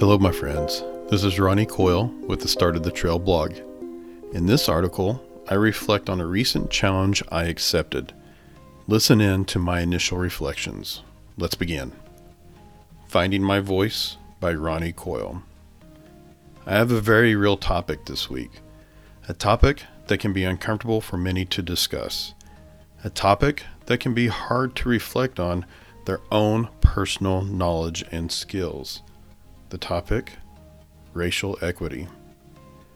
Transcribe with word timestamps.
Hello, 0.00 0.16
my 0.16 0.32
friends. 0.32 0.82
This 1.10 1.24
is 1.24 1.38
Ronnie 1.38 1.66
Coyle 1.66 2.06
with 2.26 2.40
the 2.40 2.48
Start 2.48 2.74
of 2.74 2.84
the 2.84 2.90
Trail 2.90 3.18
blog. 3.18 3.52
In 4.32 4.46
this 4.46 4.66
article, 4.66 5.22
I 5.46 5.56
reflect 5.56 6.08
on 6.08 6.22
a 6.22 6.26
recent 6.26 6.70
challenge 6.70 7.22
I 7.30 7.44
accepted. 7.44 8.14
Listen 8.86 9.20
in 9.20 9.44
to 9.44 9.58
my 9.58 9.82
initial 9.82 10.16
reflections. 10.16 11.02
Let's 11.36 11.54
begin. 11.54 11.92
Finding 13.08 13.42
My 13.42 13.60
Voice 13.60 14.16
by 14.40 14.54
Ronnie 14.54 14.94
Coyle. 14.94 15.42
I 16.64 16.72
have 16.72 16.90
a 16.90 17.00
very 17.02 17.36
real 17.36 17.58
topic 17.58 18.06
this 18.06 18.30
week, 18.30 18.52
a 19.28 19.34
topic 19.34 19.82
that 20.06 20.16
can 20.16 20.32
be 20.32 20.44
uncomfortable 20.44 21.02
for 21.02 21.18
many 21.18 21.44
to 21.44 21.60
discuss, 21.60 22.32
a 23.04 23.10
topic 23.10 23.64
that 23.84 24.00
can 24.00 24.14
be 24.14 24.28
hard 24.28 24.74
to 24.76 24.88
reflect 24.88 25.38
on 25.38 25.66
their 26.06 26.20
own 26.32 26.70
personal 26.80 27.42
knowledge 27.42 28.02
and 28.10 28.32
skills. 28.32 29.02
The 29.70 29.78
topic 29.78 30.32
racial 31.14 31.56
equity. 31.62 32.08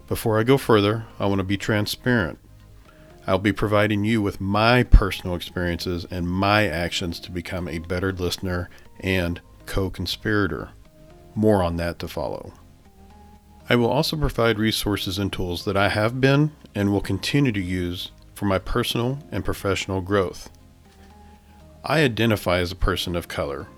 Before 0.09 0.39
I 0.39 0.43
go 0.43 0.59
further, 0.59 1.07
I 1.19 1.27
want 1.27 1.39
to 1.39 1.45
be 1.45 1.57
transparent. 1.57 2.39
I'll 3.27 3.39
be 3.39 3.53
providing 3.53 4.05
you 4.05 4.21
with 4.21 4.41
my 4.41 4.83
personal 4.83 5.37
experiences 5.37 6.05
and 6.11 6.29
my 6.29 6.67
actions 6.67 7.19
to 7.21 7.31
become 7.31 7.69
a 7.69 7.79
better 7.79 8.13
listener 8.13 8.69
and 9.01 9.41
co 9.67 9.89
conspirator. 9.89 10.71
More 11.35 11.63
on 11.63 11.77
that 11.77 11.99
to 12.01 12.09
follow. 12.09 12.53
I 13.69 13.77
will 13.77 13.89
also 13.89 14.17
provide 14.17 14.59
resources 14.59 15.19
and 15.19 15.33
tools 15.33 15.65
that 15.65 15.77
I 15.77 15.89
have 15.89 16.21
been 16.21 16.53
and 16.75 16.93
will 16.93 17.01
continue 17.01 17.53
to 17.53 17.61
use 17.61 18.11
for 18.35 18.45
my 18.45 18.59
personal 18.59 19.21
and 19.31 19.45
professional 19.45 20.01
growth. 20.01 20.51
I 21.85 22.01
identify 22.01 22.59
as 22.59 22.73
a 22.73 22.77
person 22.77 23.17
of 23.17 23.29
color. 23.29 23.69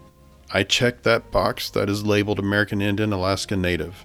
I 0.53 0.63
check 0.63 1.03
that 1.03 1.33
box 1.33 1.71
that 1.71 1.91
is 1.91 2.05
labeled 2.05 2.39
American 2.39 2.81
Indian 2.81 3.13
Alaska 3.13 3.57
Native. 3.57 4.05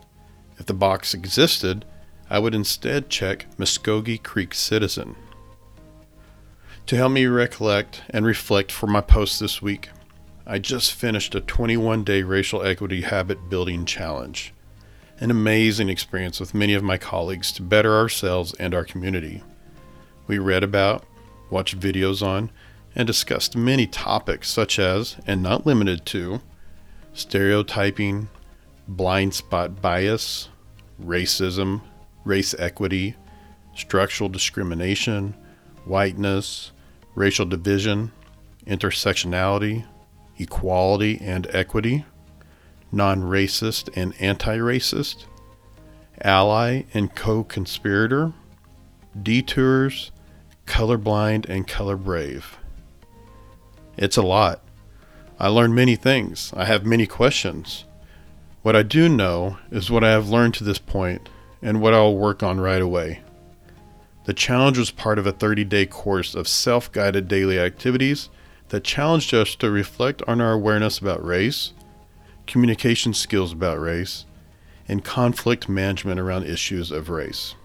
If 0.57 0.66
the 0.66 0.73
box 0.73 1.13
existed, 1.13 1.85
I 2.29 2.39
would 2.39 2.55
instead 2.55 3.09
check 3.09 3.45
Muskogee 3.57 4.21
Creek 4.21 4.53
citizen. 4.53 5.16
To 6.88 6.95
help 6.95 7.11
me 7.11 7.25
recollect 7.27 8.01
and 8.09 8.25
reflect 8.25 8.71
for 8.71 8.88
my 8.88 9.01
post 9.01 9.39
this 9.39 9.61
week, 9.61 9.89
I 10.45 10.57
just 10.57 10.93
finished 10.93 11.35
a 11.35 11.41
21 11.41 12.03
day 12.03 12.23
racial 12.23 12.63
equity 12.63 13.01
habit 13.01 13.49
building 13.49 13.85
challenge. 13.85 14.53
An 15.19 15.29
amazing 15.29 15.89
experience 15.89 16.39
with 16.39 16.55
many 16.55 16.73
of 16.73 16.83
my 16.83 16.97
colleagues 16.97 17.51
to 17.53 17.61
better 17.61 17.95
ourselves 17.95 18.55
and 18.55 18.73
our 18.73 18.83
community. 18.83 19.44
We 20.25 20.39
read 20.39 20.63
about, 20.63 21.05
watched 21.51 21.79
videos 21.79 22.25
on, 22.25 22.49
and 22.95 23.08
discussed 23.08 23.56
many 23.56 23.88
topics 23.88 24.50
such 24.50 24.80
as, 24.80 25.17
and 25.25 25.42
not 25.42 25.66
limited 25.66 26.06
to, 26.08 26.42
stereotyping, 27.14 28.30
blind 28.88 29.34
spot 29.34 29.81
bias, 29.81 30.50
racism, 31.02 31.81
race 32.25 32.53
equity, 32.59 33.16
structural 33.75 34.30
discrimination, 34.30 35.36
whiteness, 35.86 36.72
racial 37.16 37.45
division, 37.45 38.12
intersectionality, 38.66 39.86
equality 40.38 41.17
and 41.22 41.47
equity, 41.52 42.06
non 42.92 43.22
racist 43.22 43.89
and 43.95 44.14
anti 44.19 44.58
racist, 44.58 45.25
ally 46.22 46.84
and 46.94 47.16
co 47.16 47.44
conspirator, 47.44 48.34
detours, 49.22 50.12
colorblind 50.66 51.47
and 51.50 51.67
color 51.67 51.97
brave. 51.97 52.58
It's 53.97 54.17
a 54.17 54.22
lot. 54.22 54.61
I 55.39 55.47
learned 55.47 55.75
many 55.75 55.95
things. 55.95 56.53
I 56.56 56.66
have 56.66 56.86
many 56.86 57.08
questions. 57.08 57.86
What 58.61 58.75
I 58.75 58.84
do 58.84 59.09
know 59.09 59.58
is 59.72 59.89
what 59.89 60.03
I 60.03 60.11
have 60.11 60.30
learned 60.30 60.53
to 60.56 60.64
this 60.64 60.78
point 60.78 61.30
and 61.61 61.81
what 61.81 61.94
I 61.94 62.00
will 62.00 62.17
work 62.17 62.44
on 62.44 62.59
right 62.59 62.81
away. 62.81 63.22
The 64.25 64.34
challenge 64.34 64.78
was 64.78 64.91
part 64.91 65.18
of 65.18 65.25
a 65.25 65.31
30 65.31 65.63
day 65.66 65.85
course 65.85 66.35
of 66.35 66.47
self 66.47 66.91
guided 66.91 67.28
daily 67.28 67.59
activities 67.59 68.30
that 68.69 68.84
challenged 68.84 69.34
us 69.34 69.56
to 69.56 69.72
reflect 69.72 70.22
on 70.28 70.40
our 70.40 70.53
awareness 70.53 71.00
about 71.00 71.25
race, 71.25 71.74
communication 72.46 73.13
skills 73.13 73.51
about 73.51 73.80
race, 73.80 74.25
and 74.88 75.03
conflict 75.03 75.68
management 75.68 76.19
around 76.19 76.46
issues 76.46 76.91
of 76.91 77.09
race. 77.09 77.56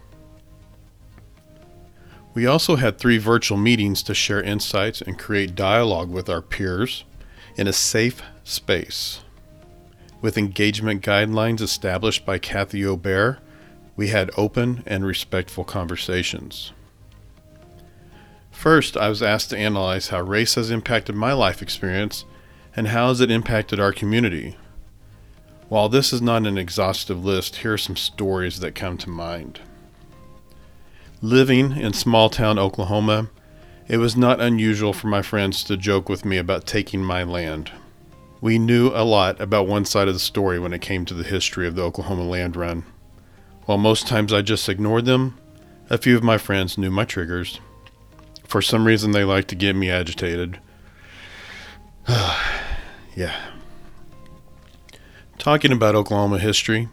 We 2.36 2.44
also 2.44 2.76
had 2.76 2.98
three 2.98 3.16
virtual 3.16 3.56
meetings 3.56 4.02
to 4.02 4.14
share 4.14 4.42
insights 4.42 5.00
and 5.00 5.18
create 5.18 5.54
dialogue 5.54 6.10
with 6.10 6.28
our 6.28 6.42
peers 6.42 7.04
in 7.56 7.66
a 7.66 7.72
safe 7.72 8.20
space. 8.44 9.22
With 10.20 10.36
engagement 10.36 11.02
guidelines 11.02 11.62
established 11.62 12.26
by 12.26 12.38
Kathy 12.38 12.84
Obear, 12.84 13.38
we 13.96 14.08
had 14.08 14.30
open 14.36 14.82
and 14.84 15.06
respectful 15.06 15.64
conversations. 15.64 16.74
First, 18.50 18.98
I 18.98 19.08
was 19.08 19.22
asked 19.22 19.48
to 19.48 19.58
analyze 19.58 20.08
how 20.08 20.20
race 20.20 20.56
has 20.56 20.70
impacted 20.70 21.14
my 21.14 21.32
life 21.32 21.62
experience 21.62 22.26
and 22.76 22.88
how 22.88 23.08
has 23.08 23.22
it 23.22 23.30
impacted 23.30 23.80
our 23.80 23.94
community. 23.94 24.58
While 25.70 25.88
this 25.88 26.12
is 26.12 26.20
not 26.20 26.46
an 26.46 26.58
exhaustive 26.58 27.24
list, 27.24 27.56
here 27.56 27.72
are 27.72 27.78
some 27.78 27.96
stories 27.96 28.60
that 28.60 28.74
come 28.74 28.98
to 28.98 29.08
mind. 29.08 29.60
Living 31.22 31.72
in 31.78 31.94
small 31.94 32.28
town 32.28 32.58
Oklahoma, 32.58 33.28
it 33.88 33.96
was 33.96 34.16
not 34.16 34.38
unusual 34.38 34.92
for 34.92 35.06
my 35.06 35.22
friends 35.22 35.64
to 35.64 35.76
joke 35.76 36.10
with 36.10 36.26
me 36.26 36.36
about 36.36 36.66
taking 36.66 37.02
my 37.02 37.22
land. 37.22 37.72
We 38.42 38.58
knew 38.58 38.88
a 38.88 39.02
lot 39.02 39.40
about 39.40 39.66
one 39.66 39.86
side 39.86 40.08
of 40.08 40.14
the 40.14 40.20
story 40.20 40.58
when 40.58 40.74
it 40.74 40.82
came 40.82 41.06
to 41.06 41.14
the 41.14 41.24
history 41.24 41.66
of 41.66 41.74
the 41.74 41.82
Oklahoma 41.82 42.24
land 42.24 42.54
run. 42.54 42.84
While 43.64 43.78
most 43.78 44.06
times 44.06 44.30
I 44.30 44.42
just 44.42 44.68
ignored 44.68 45.06
them, 45.06 45.38
a 45.88 45.96
few 45.96 46.16
of 46.16 46.22
my 46.22 46.36
friends 46.36 46.76
knew 46.76 46.90
my 46.90 47.06
triggers. 47.06 47.60
For 48.44 48.60
some 48.60 48.86
reason, 48.86 49.12
they 49.12 49.24
liked 49.24 49.48
to 49.48 49.54
get 49.54 49.74
me 49.74 49.88
agitated. 49.88 50.60
yeah. 53.16 53.34
Talking 55.38 55.72
about 55.72 55.94
Oklahoma 55.94 56.38
history, 56.38 56.90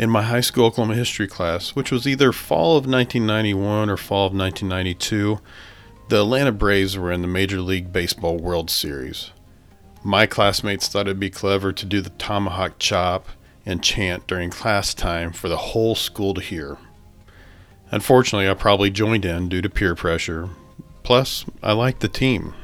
in 0.00 0.08
my 0.08 0.22
high 0.22 0.40
school 0.40 0.64
Oklahoma 0.64 0.94
history 0.94 1.28
class, 1.28 1.76
which 1.76 1.92
was 1.92 2.08
either 2.08 2.32
fall 2.32 2.78
of 2.78 2.86
1991 2.86 3.90
or 3.90 3.98
fall 3.98 4.26
of 4.26 4.32
1992, 4.32 5.38
the 6.08 6.22
Atlanta 6.22 6.52
Braves 6.52 6.96
were 6.96 7.12
in 7.12 7.20
the 7.20 7.28
Major 7.28 7.60
League 7.60 7.92
Baseball 7.92 8.38
World 8.38 8.70
Series. 8.70 9.30
My 10.02 10.24
classmates 10.24 10.88
thought 10.88 11.06
it'd 11.06 11.20
be 11.20 11.28
clever 11.28 11.70
to 11.74 11.84
do 11.84 12.00
the 12.00 12.08
tomahawk 12.08 12.78
chop 12.78 13.28
and 13.66 13.84
chant 13.84 14.26
during 14.26 14.48
class 14.48 14.94
time 14.94 15.34
for 15.34 15.50
the 15.50 15.58
whole 15.58 15.94
school 15.94 16.32
to 16.32 16.40
hear. 16.40 16.78
Unfortunately, 17.90 18.48
I 18.48 18.54
probably 18.54 18.88
joined 18.88 19.26
in 19.26 19.50
due 19.50 19.60
to 19.60 19.68
peer 19.68 19.94
pressure. 19.94 20.48
Plus, 21.02 21.44
I 21.62 21.72
liked 21.72 22.00
the 22.00 22.08
team. 22.08 22.54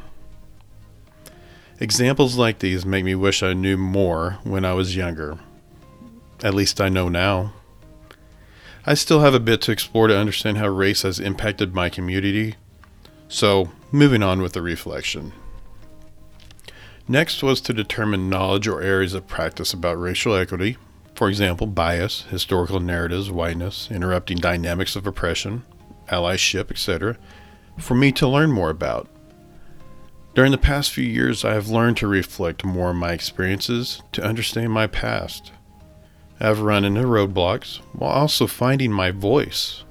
Examples 1.80 2.38
like 2.38 2.60
these 2.60 2.86
make 2.86 3.04
me 3.04 3.14
wish 3.14 3.42
I 3.42 3.52
knew 3.52 3.76
more 3.76 4.38
when 4.42 4.64
I 4.64 4.72
was 4.72 4.96
younger. 4.96 5.38
At 6.42 6.54
least 6.54 6.80
I 6.80 6.88
know 6.88 7.08
now. 7.08 7.52
I 8.84 8.94
still 8.94 9.20
have 9.20 9.34
a 9.34 9.40
bit 9.40 9.60
to 9.62 9.72
explore 9.72 10.06
to 10.06 10.16
understand 10.16 10.58
how 10.58 10.68
race 10.68 11.02
has 11.02 11.18
impacted 11.18 11.74
my 11.74 11.88
community. 11.88 12.54
So, 13.28 13.72
moving 13.90 14.22
on 14.22 14.42
with 14.42 14.52
the 14.52 14.62
reflection. 14.62 15.32
Next 17.08 17.42
was 17.42 17.60
to 17.62 17.72
determine 17.72 18.28
knowledge 18.28 18.68
or 18.68 18.82
areas 18.82 19.14
of 19.14 19.26
practice 19.26 19.72
about 19.72 20.00
racial 20.00 20.34
equity, 20.34 20.76
for 21.14 21.28
example, 21.28 21.66
bias, 21.66 22.22
historical 22.30 22.78
narratives, 22.78 23.30
whiteness, 23.30 23.88
interrupting 23.90 24.38
dynamics 24.38 24.96
of 24.96 25.06
oppression, 25.06 25.64
allyship, 26.08 26.70
etc., 26.70 27.16
for 27.78 27.94
me 27.94 28.12
to 28.12 28.28
learn 28.28 28.50
more 28.50 28.70
about. 28.70 29.08
During 30.34 30.52
the 30.52 30.58
past 30.58 30.92
few 30.92 31.04
years, 31.04 31.44
I 31.44 31.54
have 31.54 31.68
learned 31.68 31.96
to 31.98 32.06
reflect 32.06 32.64
more 32.64 32.88
on 32.88 32.96
my 32.96 33.12
experiences 33.12 34.02
to 34.12 34.22
understand 34.22 34.70
my 34.72 34.86
past. 34.86 35.52
I've 36.38 36.60
run 36.60 36.84
into 36.84 37.00
roadblocks 37.00 37.78
while 37.92 38.10
also 38.10 38.46
finding 38.46 38.92
my 38.92 39.10
voice. 39.10 39.84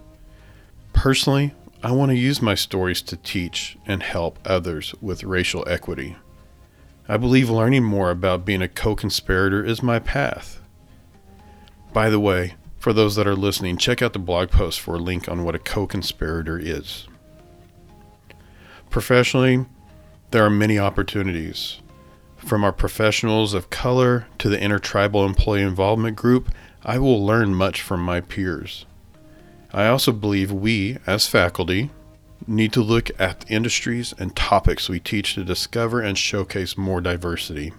Personally, 0.94 1.53
I 1.83 1.92
want 1.92 2.09
to 2.09 2.18
use 2.18 2.42
my 2.42 2.56
stories 2.56 3.01
to 3.03 3.18
teach 3.18 3.77
and 3.86 4.01
help 4.01 4.39
others 4.45 4.94
with 5.01 5.24
racial 5.24 5.68
equity. 5.68 6.15
I 7.07 7.18
believe 7.18 7.50
learning 7.50 7.83
more 7.83 8.09
about 8.09 8.45
being 8.45 8.62
a 8.62 8.68
co 8.68 8.95
conspirator 8.95 9.63
is 9.63 9.83
my 9.83 10.00
path. 10.00 10.62
By 11.94 12.09
the 12.09 12.19
way, 12.19 12.56
for 12.77 12.94
those 12.94 13.15
that 13.15 13.27
are 13.27 13.36
listening, 13.36 13.77
check 13.77 14.01
out 14.01 14.13
the 14.13 14.19
blog 14.19 14.51
post 14.51 14.80
for 14.80 14.95
a 14.95 15.00
link 15.00 15.30
on 15.30 15.44
what 15.44 15.56
a 15.56 15.59
co 15.59 15.88
conspirator 15.88 16.57
is. 16.59 17.07
Professionally, 18.89 19.65
there 20.31 20.44
are 20.44 20.50
many 20.50 20.80
opportunities. 20.80 21.80
From 22.37 22.63
our 22.63 22.71
professionals 22.71 23.53
of 23.53 23.69
color 23.69 24.27
to 24.37 24.49
the 24.49 24.61
intertribal 24.61 25.25
employee 25.25 25.63
involvement 25.63 26.15
group, 26.15 26.53
I 26.83 26.99
will 26.99 27.25
learn 27.25 27.55
much 27.55 27.81
from 27.81 28.01
my 28.01 28.21
peers. 28.21 28.85
I 29.73 29.87
also 29.87 30.11
believe 30.11 30.51
we, 30.51 30.99
as 31.07 31.27
faculty, 31.27 31.89
need 32.47 32.71
to 32.73 32.81
look 32.81 33.09
at 33.19 33.41
the 33.41 33.53
industries 33.53 34.13
and 34.19 34.35
topics 34.35 34.87
we 34.87 34.99
teach 34.99 35.33
to 35.33 35.43
discover 35.43 36.01
and 36.01 36.17
showcase 36.17 36.77
more 36.77 37.01
diversity. 37.01 37.73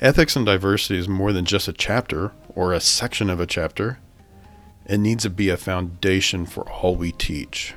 Ethics 0.00 0.36
and 0.36 0.46
diversity 0.46 0.98
is 0.98 1.08
more 1.08 1.32
than 1.32 1.44
just 1.44 1.68
a 1.68 1.72
chapter 1.72 2.32
or 2.54 2.72
a 2.72 2.80
section 2.80 3.28
of 3.28 3.40
a 3.40 3.46
chapter. 3.46 3.98
It 4.86 4.98
needs 4.98 5.24
to 5.24 5.30
be 5.30 5.50
a 5.50 5.56
foundation 5.56 6.46
for 6.46 6.68
all 6.70 6.96
we 6.96 7.12
teach. 7.12 7.74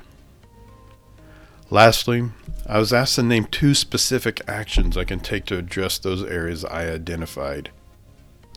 Lastly, 1.70 2.30
I 2.66 2.78
was 2.78 2.92
asked 2.94 3.16
to 3.16 3.22
name 3.22 3.44
two 3.44 3.74
specific 3.74 4.40
actions 4.48 4.96
I 4.96 5.04
can 5.04 5.20
take 5.20 5.44
to 5.46 5.58
address 5.58 5.98
those 5.98 6.22
areas 6.22 6.64
I 6.64 6.88
identified. 6.88 7.70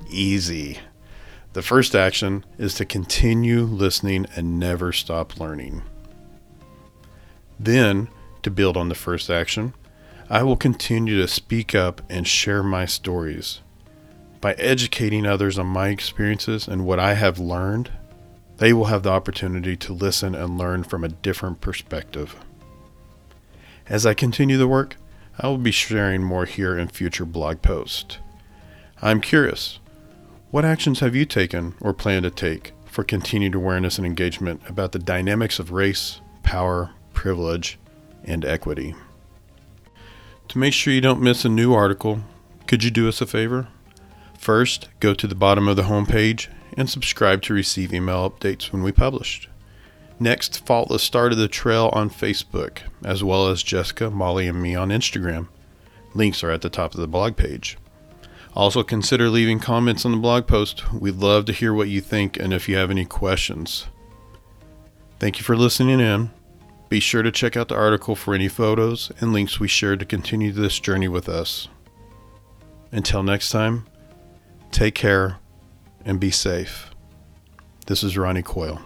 Easy. 0.09 0.79
The 1.51 1.61
first 1.61 1.93
action 1.93 2.45
is 2.57 2.75
to 2.75 2.85
continue 2.85 3.63
listening 3.63 4.25
and 4.35 4.59
never 4.59 4.93
stop 4.93 5.39
learning. 5.39 5.81
Then, 7.59 8.07
to 8.43 8.51
build 8.51 8.77
on 8.77 8.87
the 8.87 8.95
first 8.95 9.29
action, 9.29 9.73
I 10.29 10.43
will 10.43 10.55
continue 10.55 11.19
to 11.19 11.27
speak 11.27 11.75
up 11.75 12.01
and 12.09 12.27
share 12.27 12.63
my 12.63 12.85
stories. 12.85 13.61
By 14.39 14.53
educating 14.53 15.25
others 15.25 15.57
on 15.57 15.67
my 15.67 15.89
experiences 15.89 16.67
and 16.67 16.85
what 16.85 16.99
I 16.99 17.15
have 17.15 17.39
learned, 17.39 17.91
they 18.57 18.71
will 18.71 18.85
have 18.85 19.03
the 19.03 19.09
opportunity 19.09 19.75
to 19.77 19.93
listen 19.93 20.33
and 20.33 20.57
learn 20.57 20.83
from 20.83 21.03
a 21.03 21.09
different 21.09 21.59
perspective. 21.59 22.35
As 23.89 24.05
I 24.05 24.13
continue 24.13 24.57
the 24.57 24.67
work, 24.67 24.97
I 25.39 25.47
will 25.47 25.57
be 25.57 25.71
sharing 25.71 26.21
more 26.21 26.45
here 26.45 26.77
in 26.77 26.89
future 26.89 27.25
blog 27.25 27.61
posts. 27.61 28.17
I'm 29.01 29.21
curious, 29.21 29.79
what 30.51 30.65
actions 30.65 30.99
have 30.99 31.15
you 31.15 31.25
taken 31.25 31.75
or 31.79 31.93
plan 31.93 32.23
to 32.23 32.31
take 32.31 32.73
for 32.85 33.05
continued 33.05 33.55
awareness 33.55 33.97
and 33.97 34.05
engagement 34.05 34.61
about 34.67 34.91
the 34.91 34.99
dynamics 34.99 35.57
of 35.57 35.71
race, 35.71 36.19
power, 36.43 36.91
privilege, 37.13 37.79
and 38.25 38.43
equity? 38.43 38.93
To 40.49 40.57
make 40.57 40.73
sure 40.73 40.93
you 40.93 41.01
don't 41.01 41.21
miss 41.21 41.45
a 41.45 41.49
new 41.49 41.73
article, 41.73 42.21
could 42.65 42.83
you 42.83 42.91
do 42.91 43.07
us 43.07 43.21
a 43.21 43.25
favor? 43.25 43.69
First, 44.37 44.89
go 44.99 45.13
to 45.13 45.27
the 45.27 45.35
bottom 45.35 45.67
of 45.67 45.77
the 45.77 45.83
homepage 45.83 46.47
and 46.75 46.89
subscribe 46.89 47.41
to 47.43 47.53
receive 47.53 47.93
email 47.93 48.29
updates 48.29 48.73
when 48.73 48.83
we 48.83 48.91
publish. 48.91 49.49
Next, 50.19 50.65
follow 50.65 50.87
the 50.87 50.99
Start 50.99 51.31
of 51.31 51.37
the 51.37 51.47
Trail 51.47 51.89
on 51.93 52.09
Facebook, 52.09 52.79
as 53.03 53.23
well 53.23 53.47
as 53.49 53.61
Jessica, 53.61 54.09
Molly, 54.09 54.47
and 54.47 54.61
me 54.61 54.73
on 54.73 54.89
Instagram. 54.89 55.47
Links 56.15 56.43
are 56.43 56.49
at 56.49 56.61
the 56.61 56.69
top 56.69 56.95
of 56.95 56.99
the 56.99 57.07
blog 57.07 57.35
page. 57.35 57.77
Also, 58.55 58.81
consider 58.81 59.29
leaving 59.29 59.59
comments 59.59 60.03
on 60.03 60.11
the 60.11 60.17
blog 60.17 60.47
post. 60.47 60.91
We'd 60.91 61.17
love 61.17 61.45
to 61.45 61.53
hear 61.53 61.71
what 61.71 61.89
you 61.89 62.01
think 62.01 62.37
and 62.37 62.51
if 62.51 62.67
you 62.67 62.75
have 62.75 62.89
any 62.89 63.05
questions. 63.05 63.85
Thank 65.19 65.37
you 65.37 65.43
for 65.43 65.55
listening 65.55 65.99
in. 65.99 66.31
Be 66.89 66.99
sure 66.99 67.21
to 67.21 67.31
check 67.31 67.55
out 67.55 67.67
the 67.67 67.75
article 67.75 68.15
for 68.15 68.33
any 68.33 68.47
photos 68.47 69.11
and 69.19 69.33
links 69.33 69.59
we 69.59 69.67
shared 69.67 69.99
to 69.99 70.05
continue 70.05 70.51
this 70.51 70.79
journey 70.79 71.07
with 71.07 71.29
us. 71.29 71.67
Until 72.91 73.21
next 73.21 73.49
time, 73.49 73.85
take 74.71 74.95
care 74.95 75.37
and 76.05 76.19
be 76.19 76.31
safe. 76.31 76.89
This 77.85 78.03
is 78.03 78.17
Ronnie 78.17 78.41
Coyle. 78.41 78.81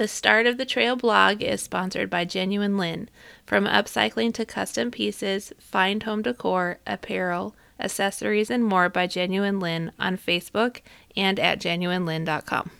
The 0.00 0.08
Start 0.08 0.46
of 0.46 0.56
the 0.56 0.64
Trail 0.64 0.96
blog 0.96 1.42
is 1.42 1.60
sponsored 1.60 2.08
by 2.08 2.24
Genuine 2.24 2.78
Lynn. 2.78 3.10
From 3.44 3.66
upcycling 3.66 4.32
to 4.32 4.46
custom 4.46 4.90
pieces, 4.90 5.52
find 5.58 6.02
home 6.04 6.22
decor, 6.22 6.78
apparel, 6.86 7.54
accessories, 7.78 8.48
and 8.48 8.64
more 8.64 8.88
by 8.88 9.06
Genuine 9.06 9.60
Lynn 9.60 9.92
on 9.98 10.16
Facebook 10.16 10.80
and 11.14 11.38
at 11.38 11.60
genuinelynn.com. 11.60 12.70